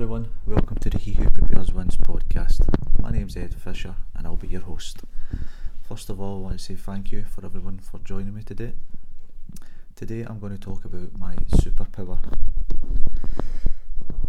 [0.00, 2.66] everyone, welcome to the He Who Prepares Wins podcast.
[3.02, 5.02] My name's Ed Fisher and I'll be your host.
[5.82, 8.72] First of all, I want to say thank you for everyone for joining me today.
[9.94, 12.18] Today I'm going to talk about my superpower.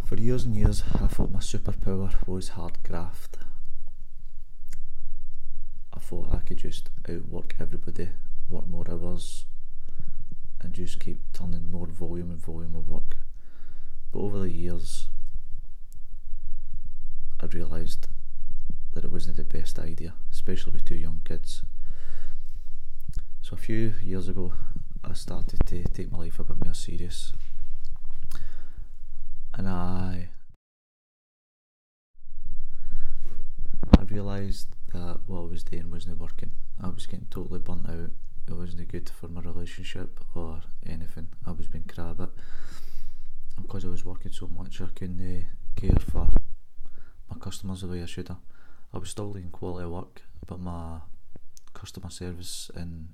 [0.04, 3.38] For years and years, I thought my superpower was hard graft.
[5.93, 8.09] I thought I could just outwork everybody,
[8.49, 9.45] work more hours,
[10.59, 13.15] and just keep turning more volume and volume of work.
[14.11, 15.07] But over the years,
[17.54, 18.07] Realised
[18.93, 21.64] that it wasn't the best idea, especially with two young kids.
[23.41, 24.54] So a few years ago,
[25.04, 27.33] I started to take my life a bit more serious,
[29.54, 30.29] and I
[33.97, 36.52] I realised that what I was doing wasn't working.
[36.81, 38.11] I was getting totally burnt out.
[38.47, 41.27] It wasn't good for my relationship or anything.
[41.45, 42.30] I was being crap at
[43.61, 44.81] because I was working so much.
[44.81, 46.29] I couldn't uh, care for
[47.52, 48.38] customers the way I should have.
[48.94, 50.99] I was still doing quality work, but my
[51.73, 53.09] customer service and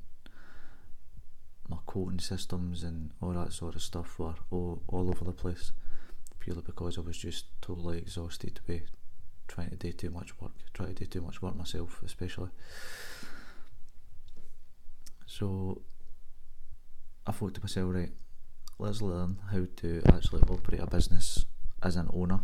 [1.67, 5.71] my quoting systems and all that sort of stuff were all, all over the place
[6.39, 8.83] purely because I was just totally exhausted with
[9.47, 12.49] trying to do too much work, trying to do too much work myself, especially.
[15.25, 15.81] So
[17.25, 18.11] I thought to myself, right,
[18.77, 21.43] let's learn how to actually operate a business
[21.81, 22.41] as an owner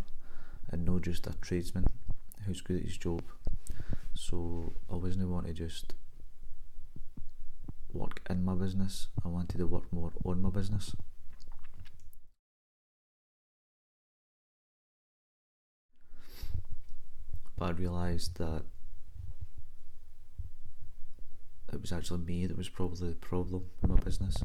[0.74, 1.84] and not just a tradesman
[2.44, 3.22] who's good at his job.
[4.12, 5.94] So I wasn't want to just
[7.92, 10.96] work in my business, I wanted to work more on my business.
[17.56, 18.64] But I realised that
[21.72, 24.42] it was actually me that was probably the problem in my business.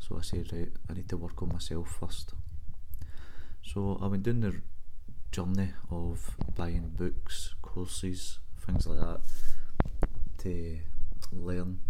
[0.00, 2.34] So I said, right, I need to work on myself first.
[3.62, 4.60] So I went down the
[5.32, 9.20] journey of buying books, courses, things like that
[10.38, 10.78] to
[11.32, 11.80] learn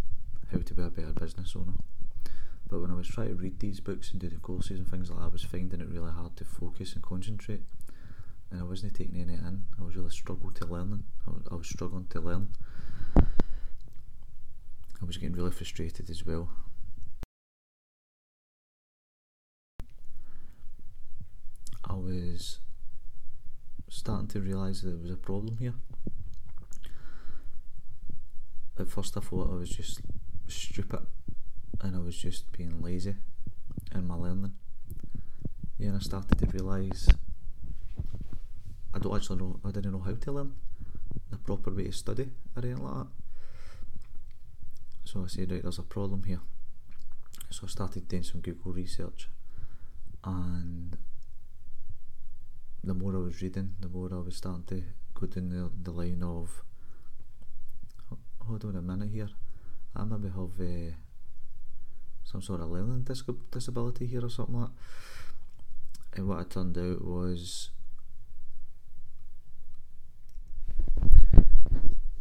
[0.52, 1.74] how to be a better business owner.
[2.70, 5.10] But when I was trying to read these books and do the courses and things
[5.10, 7.62] like that, I was finding it really hard to focus and concentrate.
[8.50, 9.64] And I wasn't taking any in.
[9.78, 11.04] I was really struggling to learn.
[11.26, 12.48] I was, I was struggling to learn.
[13.16, 16.48] I was getting really frustrated as well.
[21.84, 22.60] I was
[23.92, 25.74] starting to realise that there was a problem here.
[28.78, 30.00] At first, I thought I was just
[30.48, 31.06] stupid
[31.82, 33.16] and I was just being lazy
[33.94, 34.54] in my learning.
[35.78, 37.06] Yeah, and I started to realise
[38.94, 40.54] I don't actually know, I didn't know how to learn
[41.30, 43.06] the proper way to study or anything like that.
[45.04, 46.40] So I said, right, there's a problem here.
[47.50, 49.28] So I started doing some Google research
[50.24, 50.96] and
[52.84, 54.82] the more I was reading, the more I was starting to
[55.14, 56.62] go down the, the line of
[58.40, 59.28] hold on a minute here,
[59.94, 60.94] I maybe have uh,
[62.24, 66.18] some sort of learning dis- disability here or something like that.
[66.18, 67.70] And what it turned out was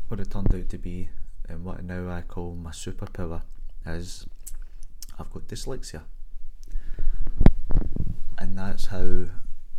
[0.07, 1.09] what it turned out to be,
[1.49, 3.41] and what now I call my superpower,
[3.85, 4.27] is
[5.17, 6.03] I've got dyslexia.
[8.37, 9.25] And that's how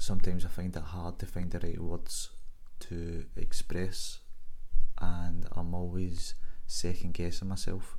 [0.02, 2.30] sometimes I find it hard to find the right words
[2.80, 4.18] to express,
[5.00, 6.34] and I'm always
[6.66, 7.96] second guessing myself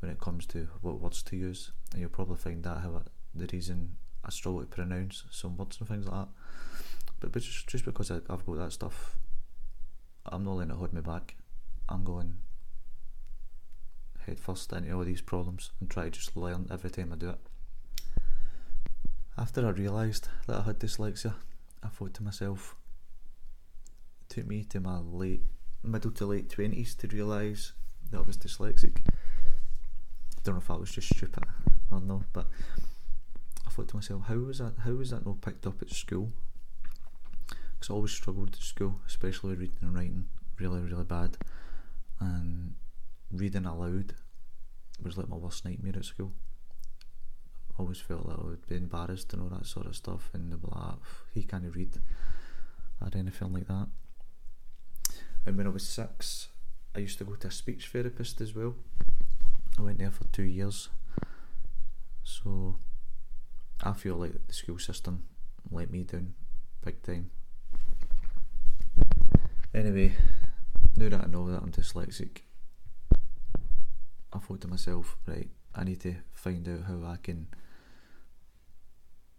[0.00, 1.70] when it comes to what words to use.
[1.92, 3.94] And you'll probably find that how I, the reason
[4.24, 6.28] I struggle to pronounce some words and things like that.
[7.20, 9.16] But, but just, just because I, I've got that stuff,
[10.26, 11.36] I'm not letting it hold me back.
[11.88, 12.38] I'm going
[14.26, 17.28] head first into all these problems and try to just learn every time I do
[17.28, 17.38] it.
[19.36, 21.34] After I realised that I had dyslexia,
[21.82, 22.76] I thought to myself,
[24.22, 25.42] it took me to my late,
[25.82, 27.72] middle to late 20s to realise
[28.12, 28.98] that I was dyslexic.
[29.08, 31.42] I don't know if I was just stupid
[31.90, 32.46] or no, but
[33.66, 36.30] I thought to myself, how was that, how was that not picked up at school?
[37.48, 40.26] Because I always struggled at school, especially reading and writing,
[40.60, 41.38] really, really bad.
[42.20, 42.74] And
[43.32, 44.14] reading aloud
[45.02, 46.32] was like my worst nightmare at school
[47.78, 50.60] always felt that I would be embarrassed and all that sort of stuff, and they'd
[50.60, 50.96] be like, ah,
[51.32, 52.00] he can't read,
[53.00, 53.88] or anything like that.
[55.46, 56.48] And when I was six,
[56.94, 58.76] I used to go to a speech therapist as well.
[59.78, 60.88] I went there for two years.
[62.22, 62.76] So
[63.82, 65.24] I feel like the school system
[65.70, 66.34] let me down
[66.84, 67.30] big time.
[69.74, 70.12] Anyway,
[70.96, 72.42] now that I know that I'm dyslexic,
[74.32, 77.48] I thought to myself, right, I need to find out how I can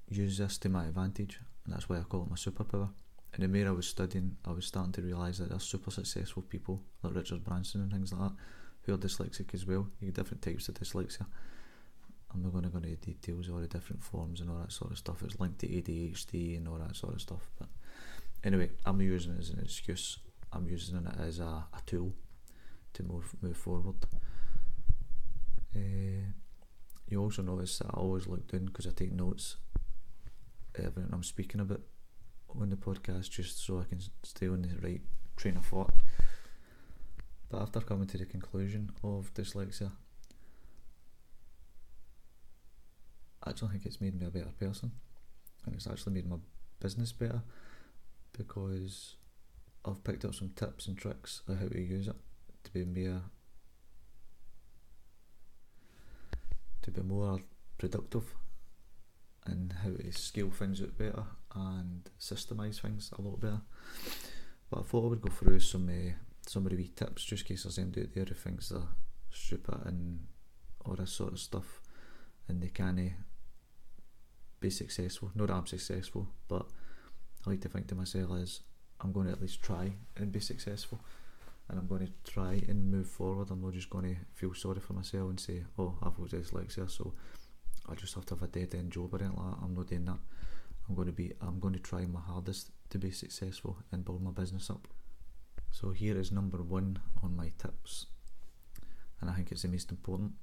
[0.10, 2.90] use this to my advantage and that's why I call it my superpower.
[3.34, 6.44] And the more I was studying, I was starting to realise that there's super successful
[6.44, 8.36] people like Richard Branson and things like that
[8.84, 9.88] who are dyslexic as well.
[10.00, 11.26] You get different types of dyslexia.
[12.34, 14.72] I'm not going to go into details of all the different forms and all that
[14.72, 15.24] sort of stuff.
[15.24, 17.50] It's linked to ADHD and all that sort of stuff.
[17.58, 17.70] But
[18.44, 20.20] anyway, I'm using it as an excuse.
[20.54, 22.14] I'm using it as a, a tool
[22.94, 23.96] to move move forward.
[27.25, 29.57] Uh, also notice that I always look down because I take notes
[30.77, 31.81] everything I'm speaking about
[32.50, 35.01] on the podcast just so I can stay on the right
[35.36, 35.94] train of thought.
[37.50, 39.92] But after coming to the conclusion of dyslexia,
[43.44, 44.92] I actually think it's made me a better person
[45.66, 46.38] and it's actually made my
[46.80, 47.42] business better
[48.38, 49.16] because
[49.86, 52.16] I've picked up some tips and tricks of how to use it
[52.66, 53.22] to be more
[56.86, 57.40] to be more
[57.78, 58.36] productive
[59.46, 61.24] and how to scale things out better
[61.56, 63.62] and systemize things a lot better.
[64.70, 66.14] But I thought I would go through some uh,
[66.48, 68.82] some of the wee tips just in case there's anybody out there who thinks they're
[69.32, 70.28] stupid and
[70.86, 71.82] all this sort of stuff
[72.48, 73.14] and they can't
[74.60, 75.32] be successful.
[75.34, 76.68] Not that I'm successful, but
[77.46, 78.62] I like to think to myself as
[79.02, 81.00] I'm going to at least try and be successful
[81.69, 83.50] and I'm going to try and move forward.
[83.50, 86.89] I'm not just going to feel sorry for myself and say, oh, I've got dyslexia,
[86.89, 87.13] so
[87.89, 89.63] I just have to have a dead end job or anything like that.
[89.63, 90.19] I'm not doing that.
[90.88, 94.21] I'm going to be, I'm going to try my hardest to be successful and build
[94.21, 94.88] my business up.
[95.71, 98.06] So here is number one on my tips,
[99.19, 100.33] and I think it's the most important.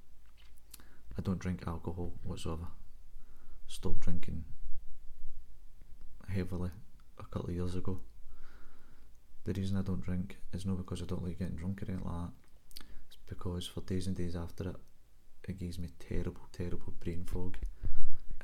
[1.17, 2.67] I don't drink alcohol whatsoever.
[3.67, 4.45] Stopped drinking
[6.29, 6.71] heavily
[7.19, 8.01] a couple of years ago.
[9.45, 12.07] The reason I don't drink is not because I don't like getting drunk or anything
[12.07, 12.85] like that.
[13.07, 14.77] It's because for days and days after it,
[15.49, 17.57] it gives me terrible, terrible brain fog.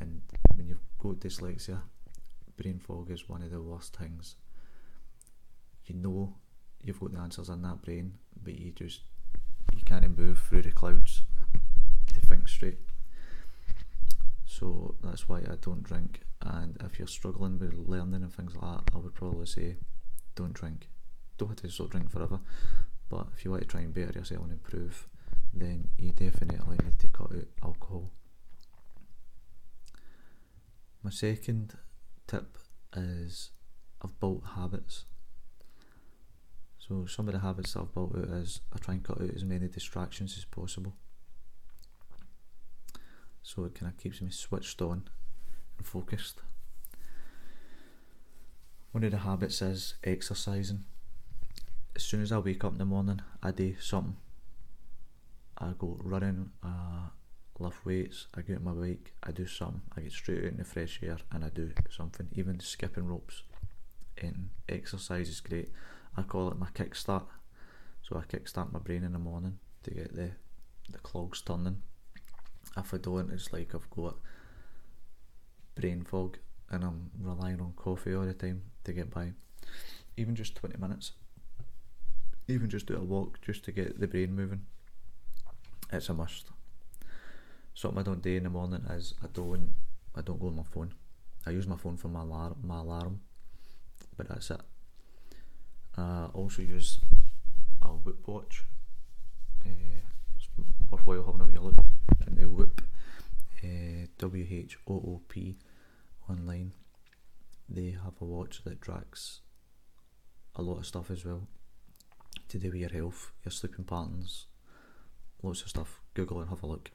[0.01, 0.23] And
[0.57, 1.81] when you've got dyslexia,
[2.57, 4.37] brain fog is one of the worst things.
[5.87, 6.35] You know
[6.83, 9.01] you've got the answers in that brain, but you just
[9.75, 11.23] you can't move through the clouds
[12.13, 12.79] to think straight.
[14.47, 16.23] So that's why I don't drink.
[16.41, 19.77] And if you're struggling with learning and things like that, I would probably say
[20.39, 20.89] don't drink.
[21.37, 22.41] Don't have to stop drinking forever,
[23.11, 25.09] but if you want to try and better yourself and improve,
[25.53, 28.13] then you definitely need to cut out alcohol.
[31.03, 31.75] My second
[32.27, 32.57] tip
[32.97, 33.51] is
[34.03, 35.05] I've built habits.
[36.79, 39.35] So some of the habits that I've built out is I try and cut out
[39.35, 40.95] as many distractions as possible.
[43.43, 45.09] So it kind of keeps me switched on
[45.79, 46.43] and focused.
[48.93, 50.85] One of the habits is exercising.
[51.95, 54.17] As soon as I wake up in the morning, I do something.
[55.59, 57.09] I go running, I
[57.59, 60.57] lift weights, I get on my bike, I do something, I get straight out in
[60.57, 63.43] the fresh air and I do something, even skipping ropes.
[64.23, 65.71] And exercise is great.
[66.17, 67.25] I call it my kickstart.
[68.03, 70.31] So I kickstart my brain in the morning to get the,
[70.91, 71.83] the clogs turning.
[72.77, 74.17] If I don't, it's like I've got
[75.75, 76.39] brain fog
[76.71, 79.33] and I'm relying on coffee all the time to get by.
[80.17, 81.13] Even just 20 minutes.
[82.47, 84.63] Even just do a walk just to get the brain moving.
[85.93, 86.47] It's a must.
[87.75, 89.75] Something I don't do in the morning is I don't
[90.15, 90.95] I don't go on my phone.
[91.47, 93.21] I use my phone for my alarm, my alarm
[94.19, 94.61] but that's it.
[95.97, 96.99] I also use
[97.81, 98.65] a Whoop watch.
[99.65, 99.71] Uh,
[100.37, 100.49] it's
[100.91, 101.77] worthwhile having a wee look
[102.27, 102.83] in the Whoop,
[103.65, 105.57] uh, W H O O P
[106.29, 106.73] online.
[107.69, 109.41] They have a watch that tracks
[110.57, 111.47] a lot of stuff as well
[112.49, 114.47] to do with your health, your sleeping patterns,
[115.43, 116.01] lots of stuff.
[116.15, 116.91] Google and have a look.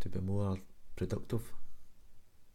[0.00, 0.56] To be more
[0.96, 1.52] productive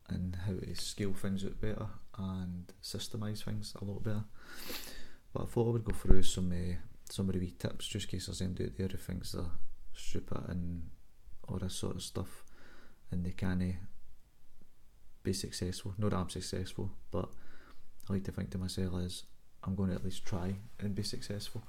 [0.09, 4.23] and how to scale things out better and systemize things a lot better.
[5.33, 6.75] But I thought I would go through some uh,
[7.09, 9.43] some of the wee tips just in case there's anybody out there who thinks they're
[9.93, 10.89] stupid and
[11.47, 12.43] all this sort of stuff
[13.11, 13.61] and they can't
[15.23, 15.93] be successful.
[15.97, 17.29] Not that I'm successful, but
[18.09, 19.23] I like to think to myself as
[19.63, 21.63] I'm going to at least try and be successful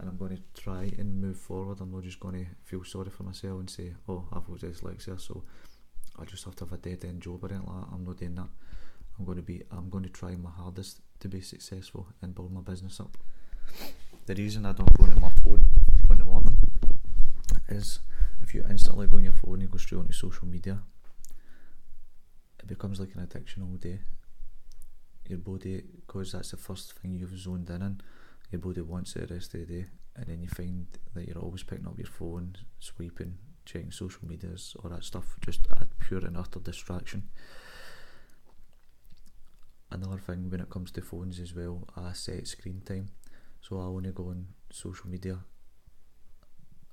[0.00, 1.80] and I'm going to try and move forward.
[1.80, 5.20] I'm not just going to feel sorry for myself and say, oh, I've got dyslexia,
[5.20, 5.44] so
[6.18, 7.94] I just have to have a dead end job or anything like that.
[7.94, 8.48] I'm not doing that.
[9.18, 9.62] I'm going to be.
[9.70, 13.18] I'm going to try my hardest to be successful and build my business up.
[14.24, 15.60] The reason I don't go into my phone
[16.08, 16.56] in the morning
[17.68, 18.00] is
[18.40, 20.78] if you instantly go on your phone, you go straight onto social media.
[22.60, 24.00] It becomes like an addiction all day.
[25.26, 28.00] Your body, because that's the first thing you've zoned in on,
[28.50, 29.86] your body wants it the rest of the day,
[30.16, 34.74] and then you find that you're always picking up your phone, swiping, checking social medias,
[34.82, 37.28] all that stuff, just a pure and utter distraction.
[39.90, 43.08] another thing when it comes to phones as well, I set screen time.
[43.60, 45.38] So I only go on social media.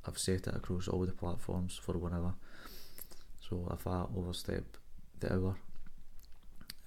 [0.06, 2.34] I've set it across all the platforms for whenever.
[3.40, 4.78] So if I overstep
[5.20, 5.56] the hour,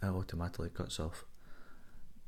[0.02, 1.24] it automatically cuts off.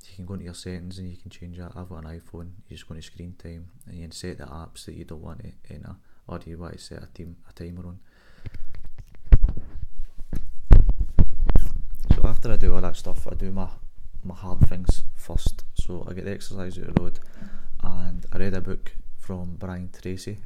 [0.08, 1.72] You can go into your settings and you can change that.
[1.76, 4.44] I've got an iPhone, you just go into screen time and you can set the
[4.44, 7.36] apps that you don't want to enter or do you want to set a, team,
[7.48, 7.98] a timer on.
[12.14, 13.68] So after I do all that stuff, I do my,
[14.24, 15.64] my hard things first.
[15.74, 17.20] So I get the exercise out of the road
[17.82, 20.38] and I read a book from Brian Tracy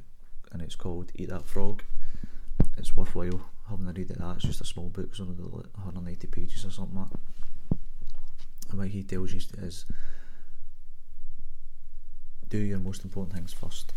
[0.52, 1.82] and it's called Eat That Frog.
[2.76, 4.36] It's worthwhile having a read of that.
[4.36, 7.78] It's just a small book, it's only got like 180 pages or something like that.
[8.70, 9.86] And what he tells you is
[12.48, 13.92] do your most important things first.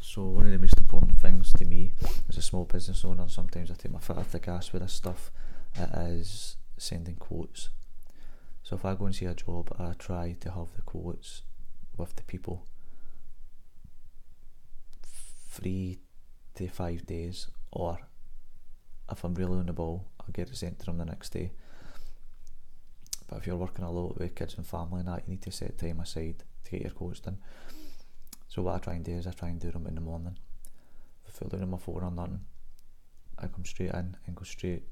[0.00, 1.92] So one of the most important things to me
[2.28, 4.94] as a small business owner, sometimes I take my foot off the gas with this
[4.94, 5.30] stuff,
[5.74, 7.68] it is sending quotes.
[8.62, 11.42] So if I go and see a job, I try to have the quotes
[11.96, 12.66] with the people
[15.50, 15.98] three
[16.54, 17.98] to five days, or
[19.12, 21.52] if I'm really on the ball, I'll get it sent to them the next day.
[23.28, 25.52] But if you're working a lot with kids and family and that, you need to
[25.52, 27.38] set time aside to get your quotes done.
[28.48, 30.36] So what I try and do is I try and do them in the morning.
[31.28, 32.40] If I'm on my phone or nothing,
[33.38, 34.82] I come straight in and go straight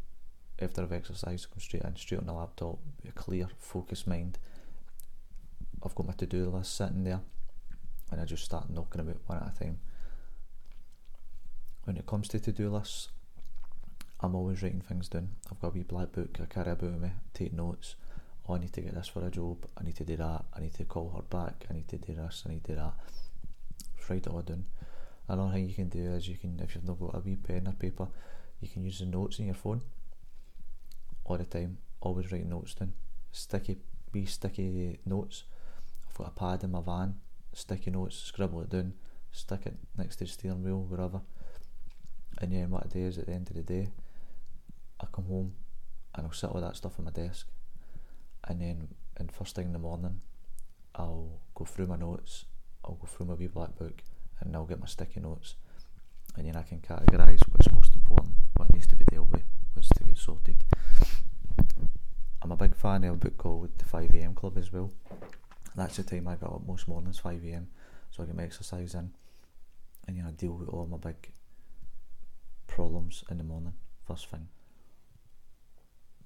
[0.60, 4.38] after I've exercised, I come straight in, straight on the laptop, a clear, focused mind.
[5.84, 7.20] I've got my to-do list sitting there,
[8.10, 9.78] and I just start knocking them out one at a time.
[11.84, 13.08] When it comes to to-do lists,
[14.20, 15.28] I'm always writing things down.
[15.50, 17.94] I've got a wee black book I carry about with me, take notes.
[18.48, 19.58] Oh, I need to get this for a job.
[19.78, 20.44] I need to do that.
[20.54, 21.66] I need to call her back.
[21.70, 22.44] I need to do this.
[22.46, 22.94] I need to do that.
[24.08, 24.64] Write it all down.
[25.28, 27.68] Another thing you can do is you can, if you've not got a wee pen
[27.68, 28.08] or paper,
[28.60, 29.82] you can use the notes in your phone
[31.24, 31.76] all the time.
[32.00, 32.94] Always write notes down.
[33.30, 33.78] Sticky,
[34.14, 35.44] wee sticky notes.
[36.08, 37.16] I've got a pad in my van.
[37.52, 38.16] Sticky notes.
[38.16, 38.94] Scribble it down.
[39.30, 41.20] Stick it next to the steering wheel, wherever.
[42.40, 43.88] And yeah, what I do is at the end of the day,
[45.00, 45.54] I come home
[46.14, 47.48] and I'll sit all that stuff on my desk,
[48.44, 50.20] and then and first thing in the morning,
[50.94, 52.44] I'll go through my notes.
[52.84, 54.02] I'll go through my wee black book,
[54.40, 55.56] and I'll get my sticky notes,
[56.36, 59.42] and then I can categorise what's most important, what needs to be dealt with,
[59.74, 60.64] what's to get sorted.
[62.40, 64.90] I'm a big fan of a book called the 5am Club as well.
[65.76, 67.66] That's the time I get up most mornings, 5am,
[68.10, 69.10] so I get my exercise in,
[70.06, 71.32] and you know, I deal with all my big
[72.66, 73.74] problems in the morning,
[74.06, 74.48] first thing.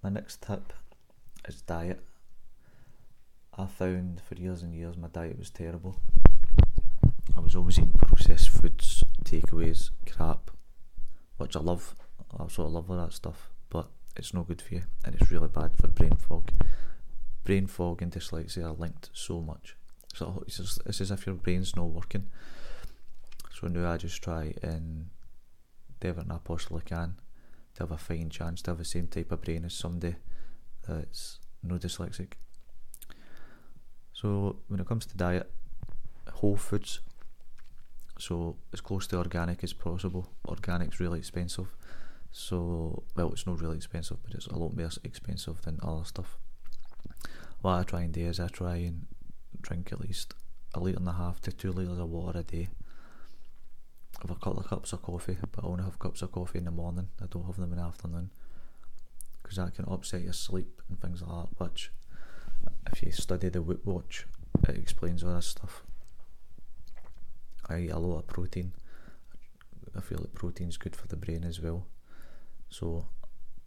[0.02, 0.72] My next tip
[1.46, 2.02] is diet.
[3.56, 6.00] I found for years and years my diet was terrible.
[7.36, 10.50] I was always eating processed foods, takeaways, crap,
[11.36, 11.94] which I love.
[12.36, 15.46] I absolutely love all that stuff, but it's no good for you and it's really
[15.46, 16.50] bad for brain fog.
[17.44, 19.76] Brain fog and dyslexia are linked so much.
[20.14, 22.26] So it's, just, it's as if your brain's not working.
[23.54, 25.10] So now I just try and
[26.00, 27.14] do everything I possibly can
[27.74, 30.16] to have a fine chance to have the same type of brain as somebody
[30.86, 32.32] that's no dyslexic.
[34.12, 35.50] So when it comes to diet,
[36.32, 37.00] whole foods,
[38.18, 40.28] so as close to organic as possible.
[40.44, 41.74] Organic's really expensive.
[42.30, 46.38] So, well, it's not really expensive, but it's a lot more expensive than other stuff.
[47.62, 49.06] What I try and do is I try and
[49.60, 50.34] drink at least
[50.74, 52.68] a litre and a half to two litres of water a day.
[54.22, 56.64] I've a couple of cups of coffee, but I only have cups of coffee in
[56.64, 57.08] the morning.
[57.20, 58.30] I don't have them in the afternoon
[59.42, 61.64] because that can upset your sleep and things like that.
[61.64, 61.90] Which,
[62.92, 64.26] if you study the Whoop Watch,
[64.68, 65.82] it explains all this stuff.
[67.68, 68.72] I eat a lot of protein.
[69.96, 71.86] I feel like protein's good for the brain as well.
[72.68, 73.06] So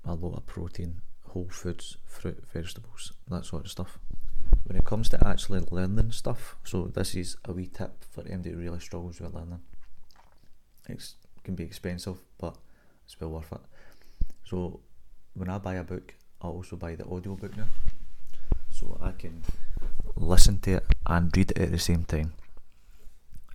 [0.06, 4.00] a lot of protein, whole foods, fruit, vegetables, that sort of stuff.
[4.64, 8.52] When it comes to actually learning stuff, so this is a wee tip for anybody
[8.52, 9.62] who really struggles with learning.
[10.90, 12.56] It can be expensive, but
[13.06, 13.62] it's well worth it.
[14.44, 14.80] So
[15.34, 17.68] when I buy a book, I also buy the audio book now,
[18.72, 19.44] so I can
[20.16, 22.34] listen to it and read it at the same time.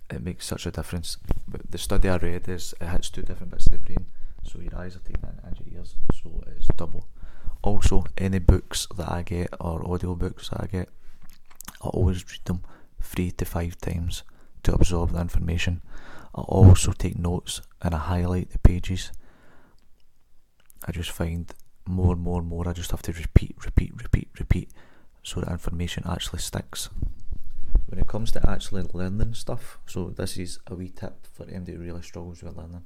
[0.09, 1.17] It makes such a difference.
[1.47, 4.05] But the study I read is it hits two different bits of the brain
[4.43, 7.05] so your eyes are taking it and your ears, so it's double.
[7.61, 10.89] Also, any books that I get or audio books that I get,
[11.83, 12.63] I always read them
[13.01, 14.23] three to five times
[14.63, 15.81] to absorb the information.
[16.33, 19.11] I also take notes and I highlight the pages.
[20.85, 21.53] I just find
[21.85, 24.69] more and more and more I just have to repeat, repeat, repeat, repeat
[25.23, 26.89] so the information actually sticks.
[27.87, 31.73] When it comes to actually learning stuff, so this is a wee tip for anybody
[31.73, 32.83] who really struggles with learning.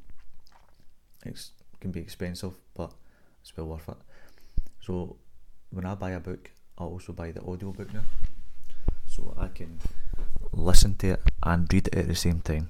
[1.25, 1.39] It
[1.79, 2.91] can be expensive, but
[3.41, 3.97] it's well worth it.
[4.81, 5.17] So
[5.69, 8.05] when I buy a book, I also buy the audiobook now.
[9.07, 9.79] So I can
[10.51, 12.69] listen to it and read it at the same time.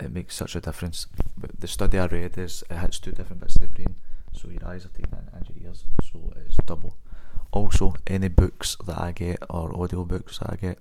[0.00, 1.06] It makes such a difference.
[1.36, 3.94] But the study I read is it hits two different bits of the brain.
[4.32, 6.96] So your eyes are taking and your ears, so it's double.
[7.52, 10.78] Also, any books that I get or audiobooks that I get,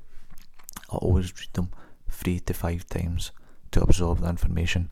[0.92, 1.70] I always read them
[2.10, 3.32] three to five times
[3.72, 4.90] to absorb the information.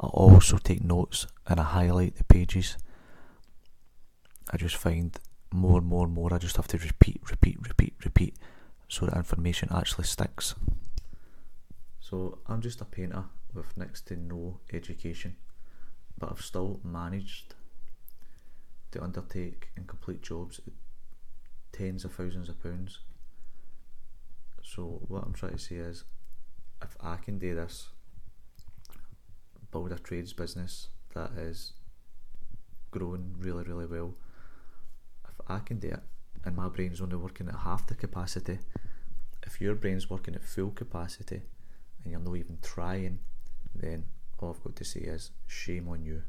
[0.00, 2.76] I also take notes and I highlight the pages.
[4.52, 5.16] I just find
[5.52, 8.34] more and more and more I just have to repeat, repeat, repeat, repeat
[8.88, 10.56] so that information actually sticks.
[12.00, 15.36] So I'm just a painter with next to no education,
[16.18, 17.54] but I've still managed
[18.92, 20.72] to undertake and complete jobs at
[21.72, 23.00] tens of thousands of pounds.
[24.62, 26.04] So what I'm trying to say is
[26.82, 27.88] if I can do this,
[29.70, 31.72] build a trades business that is
[32.90, 34.14] growing really, really well,
[35.28, 36.02] if I can do it
[36.44, 38.58] and my brain's only working at half the capacity,
[39.46, 41.42] if your brain's working at full capacity
[42.02, 43.18] and you're not even trying,
[43.74, 44.04] then
[44.38, 46.22] all I've got to say is shame on you.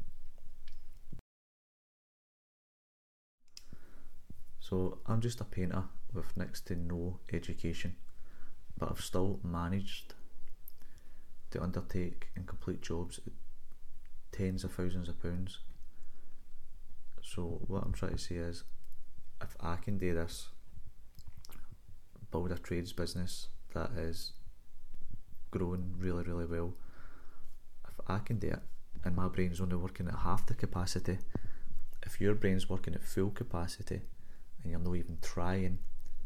[4.60, 5.84] So I'm just a painter
[6.14, 7.96] with next to no education,
[8.78, 10.14] but I've still managed
[11.50, 13.32] to undertake and complete jobs at
[14.30, 15.58] tens of thousands of pounds.
[17.22, 18.64] So what I'm trying to say is
[19.42, 20.48] if I can do this,
[22.30, 24.32] build a trades business that is
[25.50, 26.74] growing really, really well,
[28.08, 28.62] I can do it
[29.04, 31.18] and my brain's only working at half the capacity,
[32.04, 34.00] if your brain's working at full capacity
[34.62, 35.78] and you're not even trying,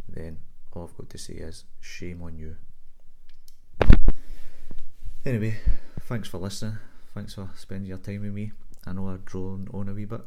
[0.09, 0.39] then
[0.73, 2.57] all I've got to say is shame on you.
[5.25, 5.57] Anyway,
[6.03, 6.79] thanks for listening.
[7.15, 8.53] Thanks for spending your time with me.
[8.87, 10.21] I know I drone on a wee bit,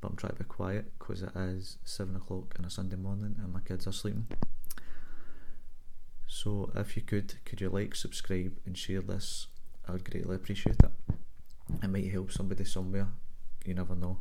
[0.00, 3.36] but I'm trying to be quiet because it is 7 o'clock on a Sunday morning
[3.42, 4.26] and my kids are sleeping.
[6.26, 9.48] So if you could, could you like, subscribe and share this?
[9.86, 10.90] I would greatly appreciate it.
[11.82, 13.08] It might help somebody somewhere.
[13.64, 14.20] You never know.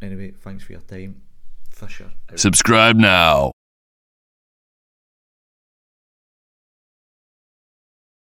[0.00, 1.22] Anyway, thanks for your time.
[1.70, 2.12] Fisher.
[2.30, 2.38] Out.
[2.38, 3.52] Subscribe now.